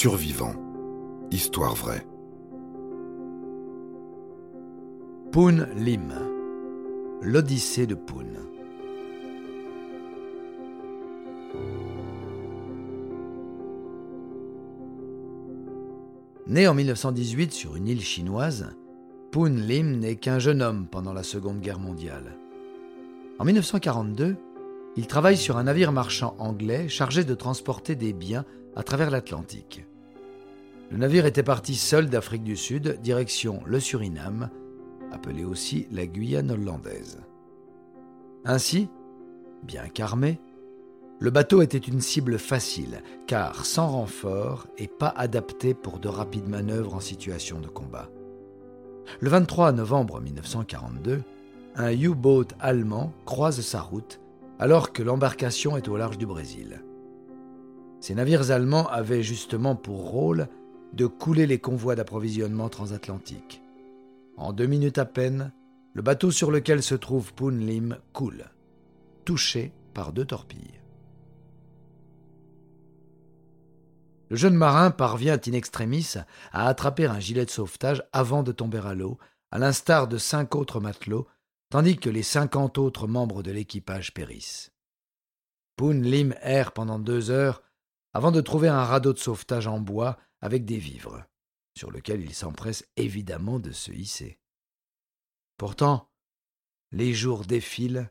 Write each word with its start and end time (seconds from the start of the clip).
Survivant. 0.00 0.54
Histoire 1.32 1.74
vraie. 1.74 2.06
Poon 5.32 5.66
Lim. 5.74 6.14
L'Odyssée 7.20 7.88
de 7.88 7.96
Poon. 7.96 8.26
Né 16.46 16.68
en 16.68 16.74
1918 16.74 17.52
sur 17.52 17.74
une 17.74 17.88
île 17.88 18.00
chinoise, 18.00 18.68
Poon 19.32 19.48
Lim 19.48 19.98
n'est 19.98 20.14
qu'un 20.14 20.38
jeune 20.38 20.62
homme 20.62 20.86
pendant 20.86 21.12
la 21.12 21.24
Seconde 21.24 21.58
Guerre 21.58 21.80
mondiale. 21.80 22.36
En 23.40 23.44
1942, 23.44 24.36
il 24.96 25.08
travaille 25.08 25.36
sur 25.36 25.56
un 25.56 25.64
navire 25.64 25.90
marchand 25.90 26.36
anglais 26.38 26.88
chargé 26.88 27.24
de 27.24 27.34
transporter 27.34 27.96
des 27.96 28.12
biens 28.12 28.44
à 28.76 28.84
travers 28.84 29.10
l'Atlantique. 29.10 29.87
Le 30.90 30.96
navire 30.96 31.26
était 31.26 31.42
parti 31.42 31.74
seul 31.74 32.08
d'Afrique 32.08 32.44
du 32.44 32.56
Sud, 32.56 32.98
direction 33.02 33.60
le 33.66 33.78
Suriname, 33.78 34.50
appelé 35.12 35.44
aussi 35.44 35.86
la 35.90 36.06
Guyane 36.06 36.50
hollandaise. 36.50 37.20
Ainsi, 38.44 38.88
bien 39.62 39.88
qu'armé, 39.88 40.40
le 41.20 41.30
bateau 41.30 41.62
était 41.62 41.76
une 41.76 42.00
cible 42.00 42.38
facile, 42.38 43.02
car 43.26 43.66
sans 43.66 43.88
renfort 43.88 44.66
et 44.78 44.86
pas 44.86 45.12
adapté 45.16 45.74
pour 45.74 45.98
de 45.98 46.08
rapides 46.08 46.48
manœuvres 46.48 46.94
en 46.94 47.00
situation 47.00 47.60
de 47.60 47.68
combat. 47.68 48.08
Le 49.20 49.28
23 49.28 49.72
novembre 49.72 50.20
1942, 50.20 51.22
un 51.74 51.92
U-boat 51.92 52.46
allemand 52.60 53.12
croise 53.26 53.60
sa 53.60 53.80
route 53.80 54.20
alors 54.58 54.92
que 54.92 55.02
l'embarcation 55.02 55.76
est 55.76 55.88
au 55.88 55.96
large 55.96 56.18
du 56.18 56.26
Brésil. 56.26 56.82
Ces 58.00 58.14
navires 58.14 58.50
allemands 58.50 58.88
avaient 58.88 59.22
justement 59.22 59.74
pour 59.74 60.10
rôle 60.10 60.48
de 60.92 61.06
couler 61.06 61.46
les 61.46 61.58
convois 61.58 61.94
d'approvisionnement 61.94 62.68
transatlantique. 62.68 63.62
En 64.36 64.52
deux 64.52 64.66
minutes 64.66 64.98
à 64.98 65.04
peine, 65.04 65.52
le 65.94 66.02
bateau 66.02 66.30
sur 66.30 66.50
lequel 66.50 66.82
se 66.82 66.94
trouve 66.94 67.34
Poon 67.34 67.50
Lim 67.50 67.98
coule, 68.12 68.44
touché 69.24 69.72
par 69.94 70.12
deux 70.12 70.24
torpilles. 70.24 70.80
Le 74.28 74.36
jeune 74.36 74.54
marin 74.54 74.90
parvient 74.90 75.40
in 75.46 75.52
extremis 75.52 76.14
à 76.52 76.68
attraper 76.68 77.06
un 77.06 77.18
gilet 77.18 77.46
de 77.46 77.50
sauvetage 77.50 78.02
avant 78.12 78.42
de 78.42 78.52
tomber 78.52 78.86
à 78.86 78.94
l'eau, 78.94 79.18
à 79.50 79.58
l'instar 79.58 80.06
de 80.06 80.18
cinq 80.18 80.54
autres 80.54 80.80
matelots, 80.80 81.26
tandis 81.70 81.96
que 81.96 82.10
les 82.10 82.22
cinquante 82.22 82.78
autres 82.78 83.06
membres 83.06 83.42
de 83.42 83.50
l'équipage 83.50 84.12
périssent. 84.12 84.70
Poon 85.76 86.00
Lim 86.02 86.34
erre 86.42 86.72
pendant 86.72 86.98
deux 86.98 87.30
heures 87.30 87.62
avant 88.12 88.32
de 88.32 88.40
trouver 88.40 88.68
un 88.68 88.84
radeau 88.84 89.12
de 89.12 89.18
sauvetage 89.18 89.66
en 89.66 89.80
bois 89.80 90.18
avec 90.40 90.64
des 90.64 90.78
vivres, 90.78 91.24
sur 91.76 91.90
lequel 91.90 92.20
il 92.20 92.34
s'empresse 92.34 92.86
évidemment 92.96 93.58
de 93.58 93.72
se 93.72 93.92
hisser. 93.92 94.38
Pourtant, 95.56 96.10
les 96.92 97.12
jours 97.12 97.44
défilent 97.44 98.10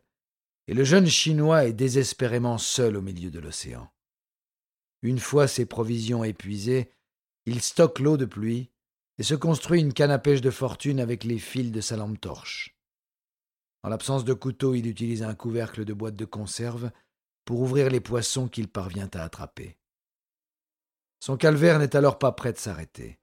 et 0.67 0.73
le 0.73 0.83
jeune 0.83 1.08
Chinois 1.08 1.66
est 1.66 1.73
désespérément 1.73 2.58
seul 2.58 2.98
au 2.98 3.02
milieu 3.02 3.31
de 3.31 3.39
l'océan. 3.39 3.89
Une 5.02 5.20
fois 5.20 5.48
ses 5.48 5.66
provisions 5.66 6.23
épuisées, 6.23 6.92
il 7.45 7.61
stocke 7.61 8.00
l'eau 8.00 8.17
de 8.17 8.25
pluie 8.25 8.70
et 9.17 9.23
se 9.23 9.36
construit 9.36 9.81
une 9.81 9.94
canne 9.94 10.11
à 10.11 10.20
pêche 10.20 10.42
de 10.42 10.52
fortune 10.52 11.00
avec 11.00 11.23
les 11.23 11.39
fils 11.39 11.72
de 11.72 11.81
sa 11.81 11.95
lampe 11.95 12.20
torche. 12.20 12.75
En 13.83 13.89
l'absence 13.89 14.25
de 14.25 14.33
couteau, 14.33 14.75
il 14.75 14.88
utilise 14.88 15.23
un 15.23 15.33
couvercle 15.33 15.86
de 15.86 15.94
boîte 15.94 16.16
de 16.16 16.25
conserve 16.25 16.92
pour 17.45 17.61
ouvrir 17.61 17.89
les 17.89 18.02
poissons 18.02 18.50
qu'il 18.50 18.67
parvient 18.67 19.09
à 19.14 19.23
attraper. 19.23 19.78
Son 21.19 21.37
calvaire 21.37 21.79
n'est 21.79 21.95
alors 21.95 22.19
pas 22.19 22.31
prêt 22.31 22.53
de 22.53 22.57
s'arrêter. 22.57 23.19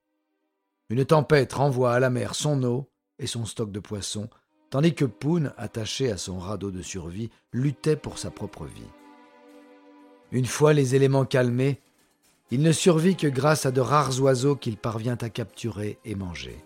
Une 0.90 1.04
tempête 1.04 1.52
renvoie 1.52 1.94
à 1.94 2.00
la 2.00 2.10
mer 2.10 2.34
son 2.34 2.62
eau 2.62 2.90
et 3.18 3.26
son 3.26 3.46
stock 3.46 3.70
de 3.70 3.80
poissons, 3.80 4.28
tandis 4.70 4.94
que 4.94 5.04
Poon, 5.04 5.52
attaché 5.56 6.10
à 6.10 6.16
son 6.16 6.38
radeau 6.38 6.70
de 6.70 6.82
survie, 6.82 7.30
luttait 7.52 7.96
pour 7.96 8.18
sa 8.18 8.30
propre 8.30 8.66
vie. 8.66 8.90
Une 10.32 10.46
fois 10.46 10.72
les 10.72 10.94
éléments 10.94 11.24
calmés, 11.24 11.80
il 12.50 12.60
ne 12.60 12.72
survit 12.72 13.16
que 13.16 13.26
grâce 13.26 13.66
à 13.66 13.70
de 13.70 13.80
rares 13.80 14.20
oiseaux 14.20 14.56
qu'il 14.56 14.76
parvient 14.76 15.16
à 15.20 15.30
capturer 15.30 15.98
et 16.04 16.14
manger. 16.14 16.62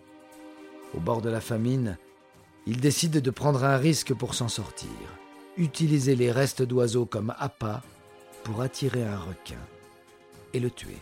Au 0.95 1.01
bord 1.01 1.23
de 1.23 1.31
la 1.31 1.41
famine, 1.41 1.99
il 2.67 2.81
décide 2.81 3.21
de 3.21 3.31
prendre 3.31 3.65
un 3.65 3.77
risque 3.77 4.15
pour 4.15 4.35
s'en 4.35 4.49
sortir, 4.49 4.89
utiliser 5.57 6.17
les 6.17 6.33
restes 6.33 6.63
d'oiseaux 6.63 7.07
comme 7.07 7.35
appât 7.39 7.83
pour 8.43 8.63
attirer 8.63 9.05
un 9.05 9.19
requin 9.19 9.61
et 10.55 10.61
le 10.61 10.71
tuer. 10.71 10.97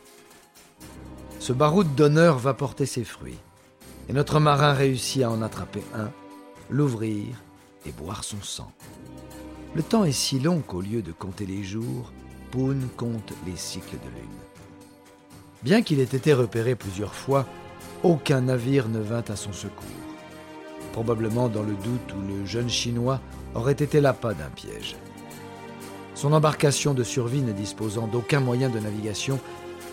Ce 1.47 1.53
baroud 1.53 1.95
d'honneur 1.95 2.39
va 2.39 2.55
porter 2.55 2.87
ses 2.87 3.05
fruits, 3.05 3.39
et 4.09 4.13
notre 4.13 4.41
marin 4.41 4.73
réussit 4.73 5.23
à 5.23 5.31
en 5.31 5.43
attraper 5.43 5.85
un, 5.95 6.11
l'ouvrir 6.71 7.41
et 7.87 7.93
boire 7.93 8.25
son 8.25 8.43
sang. 8.43 8.73
Le 9.77 9.85
temps 9.85 10.05
est 10.05 10.11
si 10.11 10.41
long 10.41 10.59
qu'au 10.59 10.81
lieu 10.81 11.03
de 11.03 11.13
compter 11.13 11.47
les 11.47 11.63
jours, 11.63 12.11
Poon 12.51 12.79
compte 12.97 13.33
les 13.47 13.55
cycles 13.55 13.95
de 13.95 14.09
lune. 14.09 14.41
Bien 15.63 15.83
qu'il 15.83 16.01
ait 16.01 16.03
été 16.03 16.33
repéré 16.33 16.75
plusieurs 16.75 17.15
fois, 17.15 17.47
aucun 18.03 18.41
navire 18.41 18.89
ne 18.89 18.99
vint 18.99 19.23
à 19.29 19.37
son 19.37 19.53
secours. 19.53 19.87
Probablement 20.95 21.49
dans 21.49 21.63
le 21.63 21.75
doute 21.75 22.13
où 22.13 22.27
le 22.27 22.45
jeune 22.45 22.69
Chinois 22.69 23.21
aurait 23.55 23.71
été 23.71 24.01
l'appât 24.01 24.35
d'un 24.35 24.51
piège. 24.51 24.97
Son 26.17 26.33
embarcation 26.33 26.93
de 26.93 27.05
survie 27.05 27.43
ne 27.43 27.53
disposant 27.53 28.09
d'aucun 28.09 28.41
moyen 28.41 28.69
de 28.69 28.81
navigation, 28.81 29.39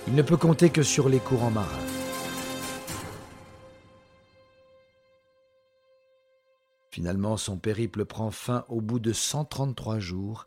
il 0.07 0.15
ne 0.15 0.21
peut 0.21 0.37
compter 0.37 0.69
que 0.69 0.83
sur 0.83 1.09
les 1.09 1.19
courants 1.19 1.51
marins. 1.51 1.87
Finalement, 6.89 7.37
son 7.37 7.57
périple 7.57 8.05
prend 8.05 8.29
fin 8.29 8.65
au 8.69 8.79
bout 8.79 8.99
de 8.99 9.13
133 9.13 9.99
jours, 9.99 10.45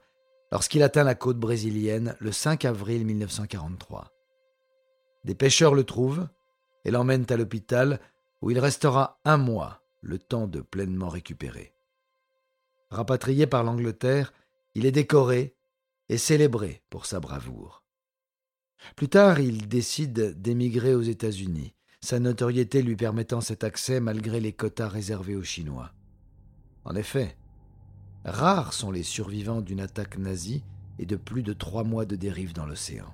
lorsqu'il 0.53 0.83
atteint 0.83 1.03
la 1.03 1.17
côte 1.17 1.39
brésilienne 1.39 2.15
le 2.21 2.31
5 2.31 2.65
avril 2.65 3.05
1943. 3.05 4.13
Des 5.25 5.35
pêcheurs 5.35 5.75
le 5.75 5.85
trouvent 5.85 6.29
et 6.85 6.93
l'emmènent 6.93 7.27
à 7.31 7.37
l'hôpital 7.37 7.99
où 8.43 8.51
il 8.51 8.61
restera 8.61 9.19
un 9.25 9.39
mois, 9.39 9.83
le 10.03 10.19
temps 10.19 10.47
de 10.47 10.61
pleinement 10.61 11.09
récupérer. 11.09 11.75
Rapatrié 12.91 13.49
par 13.49 13.65
l'Angleterre, 13.65 14.33
il 14.75 14.87
est 14.87 14.93
décoré 14.93 15.57
et 16.09 16.19
célébré 16.19 16.85
pour 16.91 17.07
sa 17.07 17.19
bravoure. 17.19 17.86
Plus 18.95 19.09
tard, 19.09 19.41
il 19.41 19.69
décide 19.69 20.41
d'émigrer 20.41 20.95
aux 20.95 21.03
États-Unis, 21.03 21.75
sa 22.01 22.21
notoriété 22.21 22.83
lui 22.83 22.97
permettant 22.97 23.41
cet 23.41 23.65
accès 23.65 24.01
malgré 24.01 24.41
les 24.41 24.53
quotas 24.53 24.89
réservés 24.89 25.37
aux 25.37 25.43
Chinois. 25.43 25.93
En 26.85 26.95
effet, 26.95 27.37
rares 28.25 28.73
sont 28.73 28.91
les 28.91 29.03
survivants 29.03 29.61
d'une 29.61 29.81
attaque 29.81 30.19
nazie 30.19 30.63
et 30.99 31.07
de 31.07 31.17
plus 31.17 31.43
de 31.43 31.53
trois 31.53 31.85
mois 31.85 32.07
de 32.07 32.17
dérive 32.17 32.53
dans 32.53 32.67
l'océan. 32.67 33.13